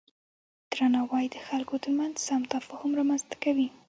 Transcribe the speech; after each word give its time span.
درناوی 0.71 1.25
د 1.33 1.37
خلکو 1.47 1.75
ترمنځ 1.83 2.15
سم 2.27 2.41
تفاهم 2.53 2.91
رامنځته 2.99 3.35
کوي. 3.43 3.67